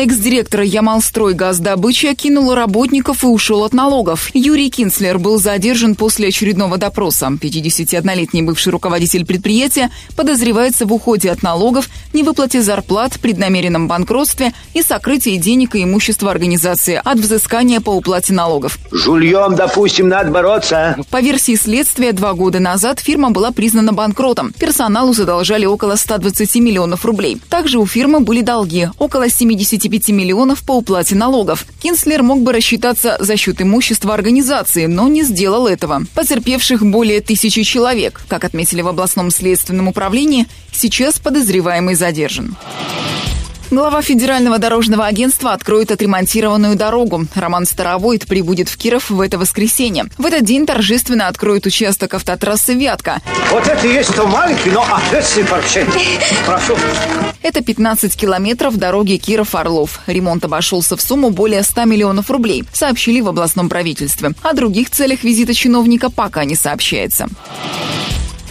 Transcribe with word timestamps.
Экс-директор 0.00 0.60
Ямалстрой 0.60 1.34
газдобычи 1.34 2.14
кинул 2.14 2.54
работников 2.54 3.24
и 3.24 3.26
ушел 3.26 3.64
от 3.64 3.72
налогов. 3.72 4.30
Юрий 4.32 4.70
Кинцлер 4.70 5.18
был 5.18 5.40
задержан 5.40 5.96
после 5.96 6.28
очередного 6.28 6.78
допроса. 6.78 7.26
51-летний 7.32 8.42
бывший 8.42 8.68
руководитель 8.68 9.26
предприятия 9.26 9.90
подозревается 10.14 10.86
в 10.86 10.92
уходе 10.92 11.32
от 11.32 11.42
налогов, 11.42 11.88
невыплате 12.12 12.62
зарплат, 12.62 13.18
преднамеренном 13.18 13.88
банкротстве 13.88 14.52
и 14.72 14.82
сокрытии 14.82 15.36
денег 15.36 15.74
и 15.74 15.82
имущества 15.82 16.30
организации 16.30 17.02
от 17.04 17.18
взыскания 17.18 17.80
по 17.80 17.90
уплате 17.90 18.32
налогов. 18.32 18.78
Жульем, 18.92 19.56
допустим, 19.56 20.06
надо 20.06 20.30
бороться. 20.30 20.96
По 21.10 21.20
версии 21.20 21.56
следствия, 21.56 22.12
два 22.12 22.34
года 22.34 22.60
назад 22.60 23.00
фирма 23.00 23.32
была 23.32 23.50
признана 23.50 23.92
банкротом. 23.92 24.52
Персоналу 24.52 25.12
задолжали 25.12 25.66
около 25.66 25.96
120 25.96 26.54
миллионов 26.54 27.04
рублей. 27.04 27.40
Также 27.50 27.80
у 27.80 27.86
фирмы 27.86 28.20
были 28.20 28.42
долги– 28.42 28.90
около 29.00 29.28
70 29.28 29.87
25 29.88 30.08
миллионов 30.10 30.62
по 30.62 30.72
уплате 30.72 31.14
налогов. 31.14 31.66
Кинслер 31.82 32.22
мог 32.22 32.42
бы 32.42 32.52
рассчитаться 32.52 33.16
за 33.20 33.36
счет 33.36 33.60
имущества 33.60 34.14
организации, 34.14 34.86
но 34.86 35.08
не 35.08 35.22
сделал 35.22 35.66
этого. 35.66 36.02
Потерпевших 36.14 36.84
более 36.84 37.20
тысячи 37.20 37.62
человек. 37.62 38.20
Как 38.28 38.44
отметили 38.44 38.82
в 38.82 38.88
областном 38.88 39.30
следственном 39.30 39.88
управлении, 39.88 40.46
сейчас 40.72 41.18
подозреваемый 41.18 41.94
задержан. 41.94 42.56
Глава 43.70 44.00
Федерального 44.00 44.58
дорожного 44.58 45.04
агентства 45.04 45.52
откроет 45.52 45.90
отремонтированную 45.90 46.74
дорогу. 46.74 47.26
Роман 47.34 47.66
Старовойт 47.66 48.26
прибудет 48.26 48.70
в 48.70 48.78
Киров 48.78 49.10
в 49.10 49.20
это 49.20 49.36
воскресенье. 49.36 50.06
В 50.16 50.24
этот 50.24 50.44
день 50.44 50.64
торжественно 50.64 51.28
откроет 51.28 51.66
участок 51.66 52.14
автотрассы 52.14 52.72
«Вятка». 52.72 53.20
Вот 53.50 53.66
это 53.66 53.86
и 53.86 53.92
есть 53.92 54.14
то 54.14 54.26
маленький, 54.26 54.70
но 54.70 54.86
ответственный 54.90 55.46
поручение. 55.46 55.92
Прошу. 56.46 56.78
Это 57.42 57.62
15 57.62 58.16
километров 58.16 58.74
дороги 58.78 59.16
Киров-Орлов. 59.16 60.00
Ремонт 60.06 60.46
обошелся 60.46 60.96
в 60.96 61.02
сумму 61.02 61.28
более 61.28 61.62
100 61.62 61.84
миллионов 61.84 62.30
рублей, 62.30 62.64
сообщили 62.72 63.20
в 63.20 63.28
областном 63.28 63.68
правительстве. 63.68 64.32
О 64.42 64.54
других 64.54 64.88
целях 64.88 65.24
визита 65.24 65.52
чиновника 65.52 66.08
пока 66.08 66.46
не 66.46 66.54
сообщается. 66.54 67.28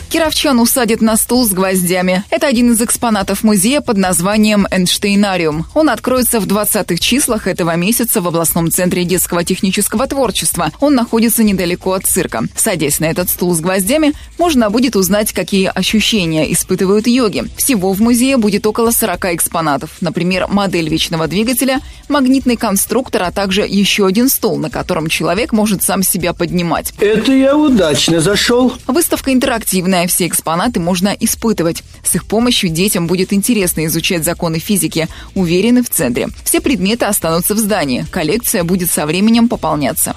Кировчан 0.10 0.60
усадят 0.60 1.02
на 1.02 1.18
стул 1.18 1.46
с 1.46 1.52
гвоздями. 1.52 2.24
Это 2.30 2.48
один 2.48 2.72
из 2.72 2.82
экспонатов 2.82 3.44
музея 3.44 3.82
под 3.82 3.98
названием 3.98 4.66
«Эйнштейнариум». 4.72 5.66
Он 5.74 5.90
откроется 5.90 6.40
в 6.40 6.48
20-х 6.48 6.98
числах 6.98 7.46
этого 7.46 7.76
месяца 7.76 8.22
в 8.22 8.28
областном 8.28 8.72
центре 8.72 9.04
детского 9.04 9.44
технического 9.44 10.08
творчества. 10.08 10.72
Он 10.80 10.96
находится 10.96 11.44
недалеко 11.44 11.92
от 11.92 12.06
цирка. 12.06 12.44
Садясь 12.56 13.00
на 13.02 13.06
этот 13.06 13.30
стул 13.30 13.54
с 13.54 13.60
гвоздями, 13.60 14.14
можно 14.38 14.70
будет 14.70 14.96
узнать, 14.96 15.34
какие 15.34 15.70
ощущения 15.74 16.52
испытывают 16.54 17.06
йоги. 17.08 17.44
Всего 17.58 17.92
в 17.92 18.00
музее 18.00 18.38
будет 18.38 18.66
около 18.66 18.92
40 18.92 19.26
экспонатов. 19.34 19.92
Например, 20.00 20.48
модель 20.48 20.88
вечного 20.88 21.28
двигателя, 21.28 21.82
магнитный 22.08 22.56
конструктор, 22.56 23.24
а 23.24 23.32
также 23.32 23.62
еще 23.62 24.06
один 24.06 24.30
стул, 24.30 24.58
на 24.58 24.70
котором 24.70 25.08
человек 25.10 25.52
может 25.52 25.84
сам 25.84 26.02
себя 26.02 26.32
поднимать. 26.32 26.94
Это 27.00 27.34
я 27.34 27.58
удачно 27.58 28.22
зашел. 28.22 28.74
Выставка 28.88 29.34
интерактивная 29.34 29.97
Зная 29.98 30.08
все 30.08 30.28
экспонаты, 30.28 30.80
можно 30.80 31.10
испытывать. 31.20 31.82
С 32.04 32.14
их 32.14 32.28
помощью 32.28 32.70
детям 32.70 33.08
будет 33.08 33.34
интересно 33.34 33.84
изучать 33.88 34.24
законы 34.24 34.60
физики. 34.60 35.08
Уверены 35.34 35.82
в 35.82 35.90
центре. 35.90 36.28
Все 36.44 36.62
предметы 36.62 37.06
останутся 37.06 37.56
в 37.56 37.58
здании. 37.58 38.06
Коллекция 38.12 38.64
будет 38.64 38.92
со 38.92 39.08
временем 39.08 39.50
пополняться. 39.50 40.16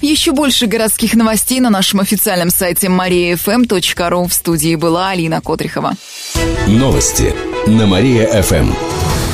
Еще 0.00 0.30
больше 0.30 0.68
городских 0.68 1.14
новостей 1.14 1.58
на 1.58 1.70
нашем 1.70 1.98
официальном 1.98 2.50
сайте 2.50 2.86
mariafm.ru. 2.86 4.28
В 4.28 4.32
студии 4.32 4.76
была 4.76 5.10
Алина 5.10 5.40
Котрихова. 5.40 5.94
Новости 6.68 7.34
на 7.66 7.88
Мария-ФМ. 7.88 8.70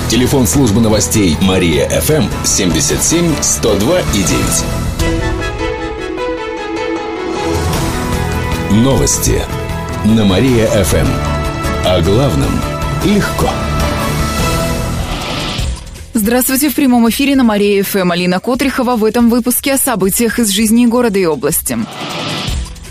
Телефон 0.09 0.47
службы 0.47 0.81
новостей 0.81 1.37
Мария-ФМ 1.43 2.25
77 2.47 3.43
102 3.43 4.01
и 4.01 4.23
9. 4.23 4.88
Новости 8.79 9.43
на 10.05 10.25
Мария-ФМ. 10.25 11.09
О 11.85 12.01
главном 12.01 12.61
легко. 13.05 13.51
Здравствуйте 16.15 16.69
в 16.71 16.77
прямом 16.77 17.11
эфире 17.11 17.35
на 17.35 17.43
Мария-ФМ. 17.43 18.13
Алина 18.13 18.39
Котрихова 18.39 18.95
в 18.95 19.05
этом 19.05 19.31
выпуске 19.31 19.75
о 19.75 19.79
событиях 19.79 20.39
из 20.39 20.51
жизни 20.51 20.87
города 20.87 21.19
и 21.19 21.27
области. 21.27 21.77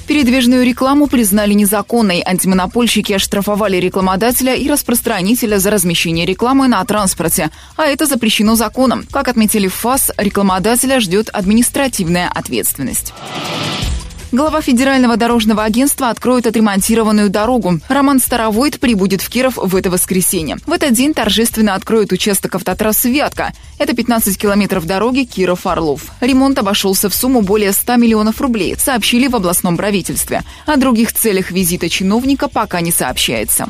Передвижную 0.07 0.65
рекламу 0.65 1.07
признали 1.07 1.53
незаконной. 1.53 2.21
Антимонопольщики 2.25 3.13
оштрафовали 3.13 3.77
рекламодателя 3.77 4.55
и 4.55 4.69
распространителя 4.69 5.57
за 5.57 5.71
размещение 5.71 6.25
рекламы 6.25 6.67
на 6.67 6.83
транспорте. 6.83 7.49
А 7.77 7.85
это 7.85 8.07
запрещено 8.07 8.55
законом. 8.55 9.05
Как 9.09 9.29
отметили 9.29 9.69
в 9.69 9.73
ФАС, 9.75 10.11
рекламодателя 10.17 10.99
ждет 10.99 11.29
административная 11.31 12.29
ответственность. 12.29 13.13
Глава 14.33 14.59
Федерального 14.59 15.15
дорожного 15.15 15.63
агентства 15.63 16.09
откроет 16.09 16.45
отремонтированную 16.47 17.29
дорогу. 17.29 17.79
Роман 17.88 18.19
Старовойт 18.19 18.77
прибудет 18.77 19.21
в 19.21 19.29
Киров 19.29 19.55
в 19.55 19.73
это 19.73 19.89
воскресенье. 19.89 20.57
В 20.65 20.73
этот 20.73 20.91
день 20.91 21.13
торжественно 21.13 21.75
откроет 21.75 22.11
участок 22.11 22.55
автотрассы 22.55 23.09
«Вятка». 23.09 23.53
Это 23.79 23.95
15 23.95 24.38
километров 24.38 24.85
дороги 24.85 25.23
Киров-Орлов. 25.23 26.01
Ремонт 26.19 26.59
обошелся 26.59 27.09
в 27.09 27.15
сумму 27.15 27.41
более 27.41 27.71
100 27.71 27.95
миллионов 27.95 28.41
рублей, 28.41 28.75
сообщили 28.77 29.27
в 29.27 29.35
областном 29.35 29.77
правительстве. 29.77 30.44
О 30.65 30.75
других 30.75 31.13
целях 31.13 31.51
визита 31.51 31.88
чиновника 31.88 32.49
пока 32.49 32.81
не 32.81 32.91
сообщается. 32.91 33.69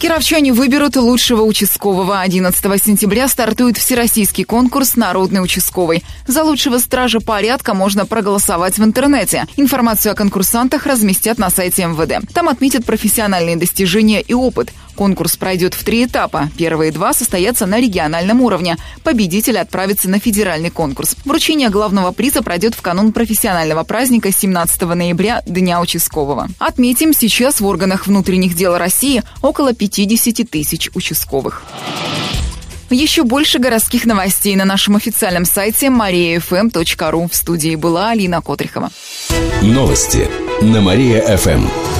Кировчане 0.00 0.54
выберут 0.54 0.96
лучшего 0.96 1.42
участкового. 1.42 2.20
11 2.20 2.82
сентября 2.82 3.28
стартует 3.28 3.76
всероссийский 3.76 4.44
конкурс 4.44 4.96
«Народный 4.96 5.44
участковый». 5.44 6.02
За 6.26 6.42
лучшего 6.42 6.78
стража 6.78 7.20
порядка 7.20 7.74
можно 7.74 8.06
проголосовать 8.06 8.78
в 8.78 8.82
интернете. 8.82 9.44
Информацию 9.58 10.12
о 10.12 10.14
конкурсантах 10.14 10.86
разместят 10.86 11.36
на 11.36 11.50
сайте 11.50 11.84
МВД. 11.84 12.26
Там 12.32 12.48
отметят 12.48 12.86
профессиональные 12.86 13.56
достижения 13.56 14.22
и 14.22 14.32
опыт. 14.32 14.72
Конкурс 15.00 15.38
пройдет 15.38 15.72
в 15.72 15.82
три 15.82 16.04
этапа. 16.04 16.50
Первые 16.58 16.92
два 16.92 17.14
состоятся 17.14 17.64
на 17.64 17.80
региональном 17.80 18.42
уровне. 18.42 18.76
Победитель 19.02 19.56
отправится 19.56 20.10
на 20.10 20.18
федеральный 20.18 20.68
конкурс. 20.68 21.16
Вручение 21.24 21.70
главного 21.70 22.12
приза 22.12 22.42
пройдет 22.42 22.74
в 22.74 22.82
канун 22.82 23.12
профессионального 23.12 23.82
праздника 23.82 24.30
17 24.30 24.82
ноября 24.82 25.42
Дня 25.46 25.80
участкового. 25.80 26.48
Отметим, 26.58 27.14
сейчас 27.14 27.62
в 27.62 27.66
органах 27.66 28.06
внутренних 28.06 28.54
дел 28.54 28.76
России 28.76 29.22
около 29.40 29.72
50 29.72 30.50
тысяч 30.50 30.90
участковых. 30.92 31.62
Еще 32.90 33.22
больше 33.22 33.58
городских 33.58 34.04
новостей 34.04 34.54
на 34.54 34.66
нашем 34.66 34.96
официальном 34.96 35.46
сайте 35.46 35.86
mariafm.ru. 35.86 37.30
В 37.30 37.34
студии 37.34 37.74
была 37.74 38.10
Алина 38.10 38.42
Котрихова. 38.42 38.90
Новости 39.62 40.28
на 40.60 40.82
Мария-ФМ. 40.82 41.99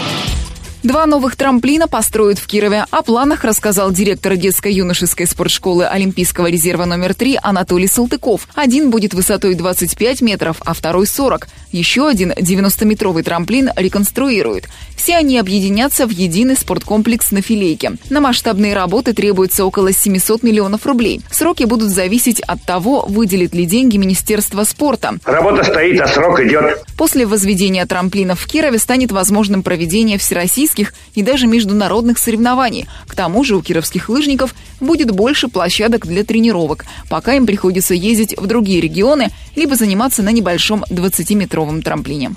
Два 0.83 1.05
новых 1.05 1.35
трамплина 1.35 1.87
построят 1.87 2.39
в 2.39 2.47
Кирове. 2.47 2.85
О 2.89 3.03
планах 3.03 3.43
рассказал 3.43 3.91
директор 3.91 4.35
детско-юношеской 4.35 5.27
спортшколы 5.27 5.85
Олимпийского 5.85 6.47
резерва 6.47 6.85
номер 6.85 7.13
3 7.13 7.37
Анатолий 7.43 7.85
Салтыков. 7.85 8.47
Один 8.55 8.89
будет 8.89 9.13
высотой 9.13 9.53
25 9.53 10.21
метров, 10.21 10.57
а 10.65 10.73
второй 10.73 11.05
40. 11.05 11.47
Еще 11.71 12.07
один 12.07 12.31
90-метровый 12.31 13.21
трамплин 13.21 13.69
реконструируют. 13.75 14.69
Все 14.97 15.17
они 15.17 15.37
объединятся 15.37 16.07
в 16.07 16.09
единый 16.09 16.55
спорткомплекс 16.55 17.29
на 17.29 17.41
Филейке. 17.41 17.93
На 18.09 18.19
масштабные 18.19 18.73
работы 18.73 19.13
требуется 19.13 19.65
около 19.65 19.93
700 19.93 20.41
миллионов 20.41 20.87
рублей. 20.87 21.21
Сроки 21.29 21.63
будут 21.63 21.89
зависеть 21.89 22.39
от 22.41 22.63
того, 22.63 23.05
выделит 23.07 23.53
ли 23.53 23.65
деньги 23.65 23.97
Министерство 23.97 24.63
спорта. 24.63 25.13
Работа 25.25 25.63
стоит, 25.63 26.01
а 26.01 26.07
срок 26.07 26.39
идет. 26.39 26.83
После 26.97 27.27
возведения 27.27 27.85
трамплинов 27.85 28.39
в 28.39 28.47
Кирове 28.47 28.79
станет 28.79 29.11
возможным 29.11 29.61
проведение 29.63 30.17
всероссийских 30.17 30.70
всероссийских 30.71 30.93
и 31.15 31.21
даже 31.21 31.47
международных 31.47 32.17
соревнований. 32.17 32.87
К 33.07 33.15
тому 33.15 33.43
же 33.43 33.55
у 33.55 33.61
кировских 33.61 34.09
лыжников 34.09 34.55
будет 34.79 35.11
больше 35.11 35.47
площадок 35.47 36.07
для 36.07 36.23
тренировок, 36.23 36.85
пока 37.09 37.33
им 37.33 37.45
приходится 37.45 37.93
ездить 37.93 38.35
в 38.37 38.47
другие 38.47 38.81
регионы, 38.81 39.29
либо 39.55 39.75
заниматься 39.75 40.23
на 40.23 40.31
небольшом 40.31 40.83
20-метровом 40.89 41.81
трамплине. 41.81 42.31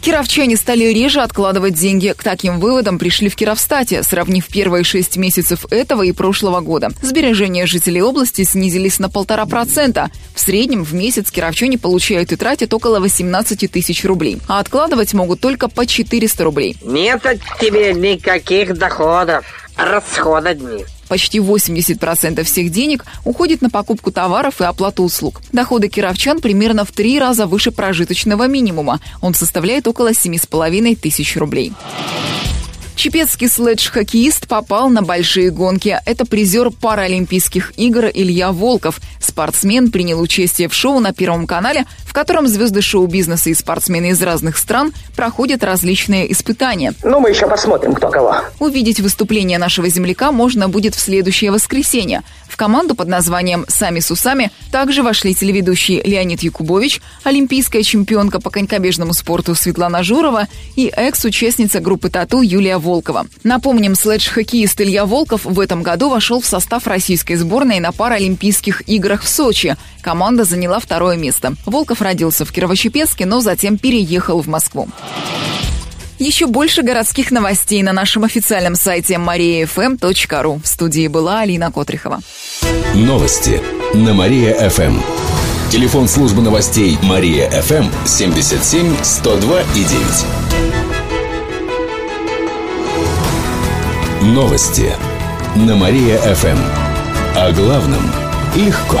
Кировчане 0.00 0.56
стали 0.56 0.84
реже 0.84 1.20
откладывать 1.20 1.74
деньги. 1.74 2.14
К 2.16 2.22
таким 2.22 2.58
выводам 2.58 2.98
пришли 2.98 3.28
в 3.28 3.36
Кировстате, 3.36 4.02
сравнив 4.02 4.46
первые 4.46 4.82
шесть 4.82 5.18
месяцев 5.18 5.66
этого 5.70 6.02
и 6.02 6.12
прошлого 6.12 6.60
года. 6.60 6.90
Сбережения 7.02 7.66
жителей 7.66 8.00
области 8.00 8.42
снизились 8.44 8.98
на 8.98 9.10
полтора 9.10 9.44
процента. 9.44 10.10
В 10.34 10.40
среднем 10.40 10.84
в 10.84 10.94
месяц 10.94 11.30
кировчане 11.30 11.76
получают 11.76 12.32
и 12.32 12.36
тратят 12.36 12.72
около 12.72 12.98
18 12.98 13.70
тысяч 13.70 14.04
рублей. 14.04 14.38
А 14.48 14.58
откладывать 14.58 15.12
могут 15.12 15.40
только 15.40 15.68
по 15.68 15.86
400 15.86 16.44
рублей. 16.44 16.76
Нет 16.82 17.26
от 17.26 17.38
тебе 17.60 17.92
никаких 17.92 18.78
доходов. 18.78 19.44
Расход 19.80 20.44
одни. 20.44 20.84
Почти 21.08 21.38
80% 21.38 22.44
всех 22.44 22.70
денег 22.70 23.06
уходит 23.24 23.62
на 23.62 23.70
покупку 23.70 24.12
товаров 24.12 24.60
и 24.60 24.64
оплату 24.64 25.02
услуг. 25.02 25.40
Доходы 25.52 25.88
кировчан 25.88 26.40
примерно 26.40 26.84
в 26.84 26.92
три 26.92 27.18
раза 27.18 27.46
выше 27.46 27.70
прожиточного 27.70 28.46
минимума. 28.46 29.00
Он 29.22 29.32
составляет 29.32 29.88
около 29.88 30.12
7,5 30.12 30.96
тысяч 30.96 31.36
рублей. 31.36 31.72
Чепецкий 32.94 33.48
следж-хоккеист 33.48 34.46
попал 34.46 34.90
на 34.90 35.00
большие 35.00 35.50
гонки. 35.50 35.98
Это 36.04 36.26
призер 36.26 36.70
Паралимпийских 36.70 37.72
игр 37.78 38.10
Илья 38.12 38.52
Волков. 38.52 39.00
Спортсмен 39.18 39.90
принял 39.90 40.20
участие 40.20 40.68
в 40.68 40.74
шоу 40.74 41.00
на 41.00 41.14
Первом 41.14 41.46
канале, 41.46 41.86
в 42.10 42.12
котором 42.12 42.48
звезды 42.48 42.82
шоу-бизнеса 42.82 43.50
и 43.50 43.54
спортсмены 43.54 44.10
из 44.10 44.20
разных 44.20 44.56
стран 44.58 44.92
проходят 45.14 45.62
различные 45.62 46.32
испытания. 46.32 46.92
Ну, 47.04 47.20
мы 47.20 47.30
еще 47.30 47.46
посмотрим, 47.46 47.94
кто 47.94 48.08
кого. 48.08 48.34
Увидеть 48.58 48.98
выступление 48.98 49.58
нашего 49.58 49.88
земляка 49.88 50.32
можно 50.32 50.68
будет 50.68 50.96
в 50.96 51.00
следующее 51.00 51.52
воскресенье. 51.52 52.22
В 52.48 52.56
команду 52.56 52.96
под 52.96 53.06
названием 53.06 53.64
«Сами 53.68 54.00
с 54.00 54.10
усами» 54.10 54.50
также 54.72 55.04
вошли 55.04 55.36
телеведущий 55.36 56.02
Леонид 56.02 56.42
Якубович, 56.42 57.00
олимпийская 57.22 57.84
чемпионка 57.84 58.40
по 58.40 58.50
конькобежному 58.50 59.14
спорту 59.14 59.54
Светлана 59.54 60.02
Журова 60.02 60.48
и 60.74 60.86
экс-участница 60.88 61.78
группы 61.78 62.10
«Тату» 62.10 62.42
Юлия 62.42 62.78
Волкова. 62.78 63.26
Напомним, 63.44 63.94
следж-хоккеист 63.94 64.80
Илья 64.80 65.06
Волков 65.06 65.44
в 65.44 65.60
этом 65.60 65.84
году 65.84 66.08
вошел 66.08 66.40
в 66.40 66.46
состав 66.46 66.88
российской 66.88 67.36
сборной 67.36 67.78
на 67.78 67.92
Паралимпийских 67.92 68.88
играх 68.88 69.22
в 69.22 69.28
Сочи. 69.28 69.76
Команда 70.02 70.44
заняла 70.44 70.78
второе 70.78 71.16
место. 71.16 71.54
Волков 71.66 72.00
родился 72.00 72.44
в 72.44 72.52
Кирово-Чепецке, 72.52 73.26
но 73.26 73.40
затем 73.40 73.78
переехал 73.78 74.40
в 74.42 74.46
Москву. 74.48 74.88
Еще 76.18 76.46
больше 76.46 76.82
городских 76.82 77.30
новостей 77.30 77.82
на 77.82 77.92
нашем 77.94 78.24
официальном 78.24 78.74
сайте 78.74 79.14
mariafm.ru. 79.14 80.62
В 80.62 80.66
студии 80.66 81.08
была 81.08 81.40
Алина 81.40 81.72
Котрихова. 81.72 82.20
Новости 82.94 83.62
на 83.94 84.12
Мария-ФМ. 84.12 85.00
Телефон 85.70 86.08
службы 86.08 86.42
новостей 86.42 86.98
Мария-ФМ 87.02 87.86
77 88.04 88.96
102 89.02 89.60
и 89.62 89.84
9. 89.84 89.94
Новости 94.34 94.92
на 95.56 95.74
Мария-ФМ. 95.74 96.58
О 97.36 97.52
главном 97.52 98.02
легко. 98.56 99.00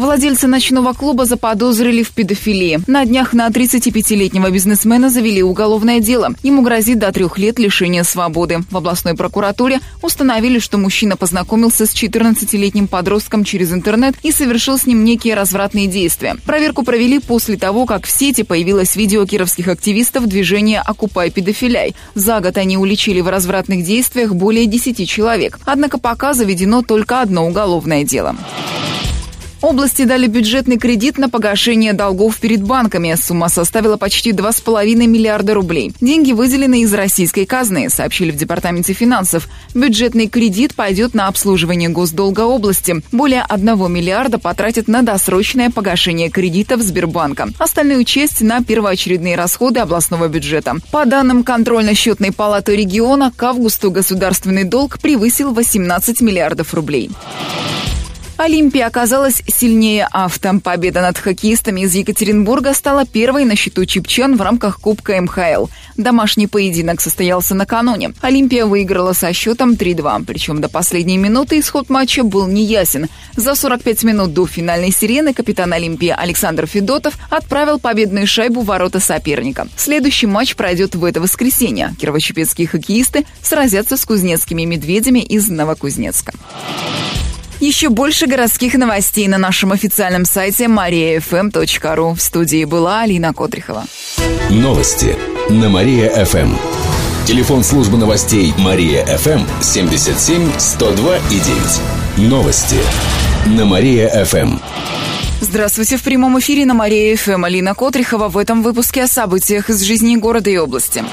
Владельца 0.00 0.48
ночного 0.48 0.94
клуба 0.94 1.26
заподозрили 1.26 2.02
в 2.02 2.12
педофилии. 2.12 2.80
На 2.86 3.04
днях 3.04 3.34
на 3.34 3.46
35-летнего 3.48 4.50
бизнесмена 4.50 5.10
завели 5.10 5.42
уголовное 5.42 6.00
дело. 6.00 6.30
Ему 6.42 6.62
грозит 6.62 6.98
до 6.98 7.12
трех 7.12 7.36
лет 7.36 7.58
лишения 7.58 8.02
свободы. 8.02 8.60
В 8.70 8.78
областной 8.78 9.14
прокуратуре 9.14 9.80
установили, 10.00 10.58
что 10.58 10.78
мужчина 10.78 11.18
познакомился 11.18 11.84
с 11.84 11.92
14-летним 11.92 12.88
подростком 12.88 13.44
через 13.44 13.74
интернет 13.74 14.14
и 14.22 14.32
совершил 14.32 14.78
с 14.78 14.86
ним 14.86 15.04
некие 15.04 15.34
развратные 15.34 15.86
действия. 15.86 16.36
Проверку 16.46 16.82
провели 16.82 17.18
после 17.18 17.58
того, 17.58 17.84
как 17.84 18.06
в 18.06 18.10
сети 18.10 18.42
появилось 18.42 18.96
видео 18.96 19.26
кировских 19.26 19.68
активистов 19.68 20.26
движения 20.26 20.80
«Окупай 20.80 21.30
педофиляй». 21.30 21.94
За 22.14 22.40
год 22.40 22.56
они 22.56 22.78
уличили 22.78 23.20
в 23.20 23.28
развратных 23.28 23.84
действиях 23.84 24.32
более 24.32 24.64
10 24.64 25.06
человек. 25.06 25.58
Однако 25.66 25.98
пока 25.98 26.32
заведено 26.32 26.80
только 26.80 27.20
одно 27.20 27.46
уголовное 27.46 28.02
дело. 28.02 28.34
Области 29.62 30.04
дали 30.04 30.26
бюджетный 30.26 30.78
кредит 30.78 31.18
на 31.18 31.28
погашение 31.28 31.92
долгов 31.92 32.38
перед 32.38 32.62
банками. 32.62 33.14
Сумма 33.14 33.50
составила 33.50 33.98
почти 33.98 34.32
2,5 34.32 35.06
миллиарда 35.06 35.52
рублей. 35.52 35.92
Деньги 36.00 36.32
выделены 36.32 36.80
из 36.80 36.94
российской 36.94 37.44
казны, 37.44 37.90
сообщили 37.90 38.30
в 38.30 38.36
Департаменте 38.36 38.94
финансов. 38.94 39.48
Бюджетный 39.74 40.28
кредит 40.28 40.74
пойдет 40.74 41.12
на 41.12 41.28
обслуживание 41.28 41.90
госдолга 41.90 42.40
области. 42.40 43.02
Более 43.12 43.42
1 43.42 43.92
миллиарда 43.92 44.38
потратят 44.38 44.88
на 44.88 45.02
досрочное 45.02 45.68
погашение 45.70 46.30
кредитов 46.30 46.80
Сбербанка. 46.80 47.50
Остальную 47.58 48.04
часть 48.04 48.40
на 48.40 48.64
первоочередные 48.64 49.36
расходы 49.36 49.80
областного 49.80 50.28
бюджета. 50.28 50.76
По 50.90 51.04
данным 51.04 51.44
контрольно-счетной 51.44 52.32
палаты 52.32 52.76
региона, 52.76 53.30
к 53.36 53.42
августу 53.42 53.90
государственный 53.90 54.64
долг 54.64 54.98
превысил 55.00 55.52
18 55.52 56.22
миллиардов 56.22 56.72
рублей. 56.72 57.10
Олимпия 58.40 58.86
оказалась 58.86 59.42
сильнее 59.46 60.08
авто. 60.10 60.50
Победа 60.64 61.02
над 61.02 61.18
хоккеистами 61.18 61.82
из 61.82 61.94
Екатеринбурга 61.94 62.72
стала 62.72 63.04
первой 63.04 63.44
на 63.44 63.54
счету 63.54 63.84
чипчан 63.84 64.38
в 64.38 64.40
рамках 64.40 64.80
Кубка 64.80 65.20
МХЛ. 65.20 65.66
Домашний 65.98 66.46
поединок 66.46 67.02
состоялся 67.02 67.54
накануне. 67.54 68.14
Олимпия 68.22 68.64
выиграла 68.64 69.12
со 69.12 69.34
счетом 69.34 69.72
3-2. 69.72 70.24
Причем 70.24 70.62
до 70.62 70.70
последней 70.70 71.18
минуты 71.18 71.60
исход 71.60 71.90
матча 71.90 72.22
был 72.22 72.46
неясен. 72.46 73.08
За 73.36 73.54
45 73.54 74.04
минут 74.04 74.32
до 74.32 74.46
финальной 74.46 74.90
сирены 74.90 75.34
капитан 75.34 75.74
Олимпии 75.74 76.08
Александр 76.08 76.66
Федотов 76.66 77.18
отправил 77.28 77.78
победную 77.78 78.26
шайбу 78.26 78.62
в 78.62 78.64
ворота 78.64 79.00
соперника. 79.00 79.68
Следующий 79.76 80.26
матч 80.26 80.56
пройдет 80.56 80.94
в 80.94 81.04
это 81.04 81.20
воскресенье. 81.20 81.94
Кирово-Чепецкие 82.00 82.66
хоккеисты 82.66 83.26
сразятся 83.42 83.98
с 83.98 84.04
кузнецкими 84.06 84.64
медведями 84.64 85.18
из 85.18 85.50
Новокузнецка. 85.50 86.32
Еще 87.60 87.90
больше 87.90 88.26
городских 88.26 88.72
новостей 88.72 89.28
на 89.28 89.36
нашем 89.36 89.72
официальном 89.72 90.24
сайте 90.24 90.64
mariafm.ru. 90.64 92.14
В 92.14 92.22
студии 92.22 92.64
была 92.64 93.02
Алина 93.02 93.34
Котрихова. 93.34 93.84
Новости 94.48 95.14
на 95.50 95.68
Мария-ФМ. 95.68 96.56
Телефон 97.26 97.62
службы 97.62 97.98
новостей 97.98 98.54
Мария-ФМ 98.56 99.42
77 99.60 100.52
102 100.58 101.16
и 101.16 101.38
9. 102.18 102.30
Новости 102.30 102.76
на 103.44 103.66
Мария-ФМ. 103.66 104.58
Здравствуйте, 105.42 105.98
в 105.98 106.02
прямом 106.02 106.38
эфире 106.38 106.64
на 106.64 106.72
Мария-ФМ. 106.72 107.44
Алина 107.44 107.74
Котрихова 107.74 108.28
в 108.28 108.38
этом 108.38 108.62
выпуске 108.62 109.04
о 109.04 109.06
событиях 109.06 109.68
из 109.68 109.82
жизни 109.82 110.16
города 110.16 110.48
и 110.48 110.56
области. 110.56 111.04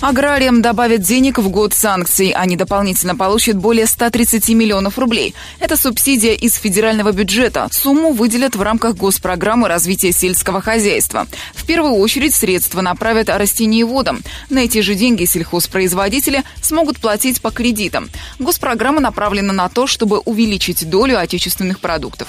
Аграриям 0.00 0.62
добавят 0.62 1.00
денег 1.00 1.38
в 1.38 1.48
год 1.48 1.74
санкций. 1.74 2.30
Они 2.30 2.56
дополнительно 2.56 3.16
получат 3.16 3.56
более 3.56 3.86
130 3.86 4.48
миллионов 4.50 4.96
рублей. 4.96 5.34
Это 5.58 5.76
субсидия 5.76 6.34
из 6.34 6.54
федерального 6.54 7.10
бюджета. 7.10 7.68
Сумму 7.72 8.12
выделят 8.12 8.54
в 8.54 8.62
рамках 8.62 8.94
госпрограммы 8.94 9.66
развития 9.66 10.12
сельского 10.12 10.60
хозяйства. 10.60 11.26
В 11.52 11.66
первую 11.66 11.94
очередь 11.94 12.34
средства 12.34 12.80
направят 12.80 13.28
растениеводам. 13.28 14.20
На 14.50 14.60
эти 14.60 14.82
же 14.82 14.94
деньги 14.94 15.24
сельхозпроизводители 15.24 16.44
смогут 16.62 16.98
платить 16.98 17.42
по 17.42 17.50
кредитам. 17.50 18.08
Госпрограмма 18.38 19.00
направлена 19.00 19.52
на 19.52 19.68
то, 19.68 19.88
чтобы 19.88 20.20
увеличить 20.20 20.88
долю 20.88 21.18
отечественных 21.18 21.80
продуктов. 21.80 22.28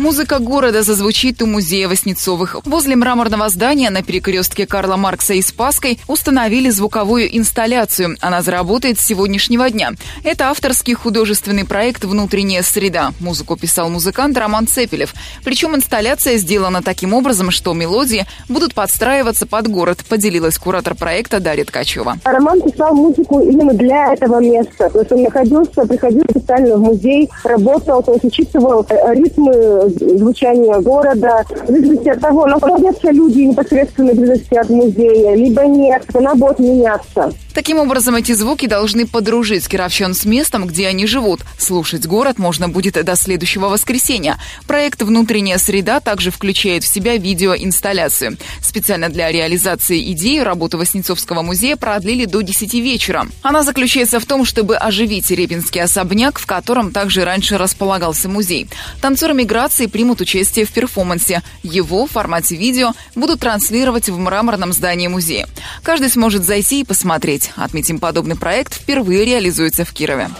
Музыка 0.00 0.38
города 0.38 0.82
зазвучит 0.82 1.42
у 1.42 1.46
музея 1.46 1.86
Воснецовых. 1.86 2.56
Возле 2.64 2.96
мраморного 2.96 3.50
здания 3.50 3.90
на 3.90 4.02
перекрестке 4.02 4.66
Карла 4.66 4.96
Маркса 4.96 5.34
и 5.34 5.42
Спаской 5.42 6.00
установили 6.08 6.70
звуковую 6.70 7.36
инсталляцию. 7.36 8.16
Она 8.22 8.40
заработает 8.40 8.98
с 8.98 9.04
сегодняшнего 9.04 9.68
дня. 9.68 9.90
Это 10.24 10.48
авторский 10.48 10.94
художественный 10.94 11.66
проект 11.66 12.04
«Внутренняя 12.04 12.62
среда». 12.62 13.12
Музыку 13.20 13.58
писал 13.58 13.90
музыкант 13.90 14.38
Роман 14.38 14.66
Цепелев. 14.66 15.12
Причем 15.44 15.76
инсталляция 15.76 16.38
сделана 16.38 16.80
таким 16.82 17.12
образом, 17.12 17.50
что 17.50 17.74
мелодии 17.74 18.24
будут 18.48 18.72
подстраиваться 18.72 19.46
под 19.46 19.68
город, 19.68 19.98
поделилась 20.08 20.56
куратор 20.56 20.94
проекта 20.94 21.40
Дарья 21.40 21.66
Ткачева. 21.66 22.16
Роман 22.24 22.62
писал 22.62 22.94
музыку 22.94 23.40
именно 23.40 23.74
для 23.74 24.14
этого 24.14 24.40
места. 24.40 24.88
То 24.88 25.00
есть 25.00 25.12
он 25.12 25.24
находился, 25.24 25.86
приходил 25.86 26.24
специально 26.30 26.76
в 26.76 26.80
музей, 26.80 27.28
работал, 27.44 28.02
то 28.02 28.14
есть 28.14 28.24
учитывал 28.24 28.86
ритмы 28.88 29.89
звучание 29.98 30.80
города, 30.80 31.44
в 31.64 31.66
зависимости 31.66 32.08
от 32.08 32.20
того, 32.20 32.46
находятся 32.46 33.10
люди 33.10 33.40
непосредственно 33.40 34.14
близости 34.14 34.54
от 34.54 34.70
музея, 34.70 35.34
либо 35.34 35.64
нет, 35.66 36.04
она 36.14 36.34
будет 36.34 36.58
меняться. 36.58 37.32
Таким 37.54 37.78
образом, 37.78 38.14
эти 38.14 38.32
звуки 38.32 38.66
должны 38.66 39.06
подружить 39.06 39.68
кировчан 39.68 40.14
с 40.14 40.24
местом, 40.24 40.66
где 40.66 40.86
они 40.86 41.06
живут. 41.06 41.40
Слушать 41.58 42.06
город 42.06 42.38
можно 42.38 42.68
будет 42.68 43.02
до 43.04 43.16
следующего 43.16 43.68
воскресенья. 43.68 44.38
Проект 44.66 45.02
«Внутренняя 45.02 45.58
среда» 45.58 46.00
также 46.00 46.30
включает 46.30 46.84
в 46.84 46.86
себя 46.86 47.16
видеоинсталляцию. 47.16 48.36
Специально 48.62 49.08
для 49.08 49.32
реализации 49.32 50.12
идеи 50.12 50.38
работу 50.38 50.78
Воснецовского 50.78 51.42
музея 51.42 51.76
продлили 51.76 52.24
до 52.24 52.40
10 52.40 52.74
вечера. 52.74 53.26
Она 53.42 53.62
заключается 53.62 54.20
в 54.20 54.26
том, 54.26 54.44
чтобы 54.44 54.76
оживить 54.76 55.30
Репинский 55.30 55.82
особняк, 55.82 56.38
в 56.38 56.46
котором 56.46 56.92
также 56.92 57.24
раньше 57.24 57.58
располагался 57.58 58.28
музей. 58.28 58.68
Танцоры 59.00 59.34
миграции 59.34 59.86
примут 59.86 60.20
участие 60.20 60.66
в 60.66 60.70
перформансе. 60.70 61.42
Его 61.62 62.06
в 62.06 62.12
формате 62.12 62.54
видео 62.54 62.92
будут 63.16 63.40
транслировать 63.40 64.08
в 64.08 64.16
мраморном 64.18 64.72
здании 64.72 65.08
музея. 65.08 65.48
Каждый 65.82 66.10
сможет 66.10 66.44
зайти 66.44 66.80
и 66.80 66.84
посмотреть 66.84 67.39
посмотреть. 67.40 67.52
Отметим, 67.56 67.98
подобный 67.98 68.36
проект 68.36 68.74
впервые 68.74 69.24
реализуется 69.24 69.84
в 69.84 69.92
Кирове. 69.92 70.30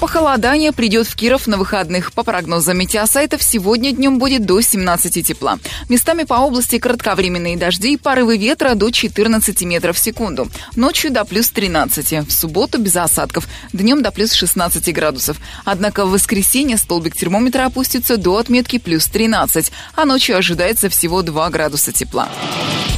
Похолодание 0.00 0.70
придет 0.70 1.08
в 1.08 1.16
Киров 1.16 1.48
на 1.48 1.56
выходных. 1.56 2.12
По 2.12 2.22
прогнозам 2.22 2.78
метеосайтов, 2.78 3.42
сегодня 3.42 3.90
днем 3.90 4.20
будет 4.20 4.46
до 4.46 4.60
17 4.60 5.26
тепла. 5.26 5.58
Местами 5.88 6.22
по 6.22 6.34
области 6.34 6.78
кратковременные 6.78 7.56
дожди 7.56 7.94
и 7.94 7.96
порывы 7.96 8.38
ветра 8.38 8.76
до 8.76 8.92
14 8.92 9.62
метров 9.62 9.96
в 9.96 9.98
секунду. 9.98 10.48
Ночью 10.76 11.10
до 11.10 11.24
плюс 11.24 11.50
13. 11.50 12.28
В 12.28 12.30
субботу 12.30 12.78
без 12.78 12.94
осадков. 12.94 13.48
Днем 13.72 14.00
до 14.00 14.12
плюс 14.12 14.34
16 14.34 14.94
градусов. 14.94 15.38
Однако 15.64 16.06
в 16.06 16.12
воскресенье 16.12 16.76
столбик 16.76 17.16
термометра 17.16 17.66
опустится 17.66 18.16
до 18.16 18.36
отметки 18.36 18.78
плюс 18.78 19.06
13, 19.06 19.72
а 19.96 20.04
ночью 20.04 20.36
ожидается 20.36 20.88
всего 20.88 21.22
2 21.22 21.50
градуса 21.50 21.90
тепла. 21.90 22.28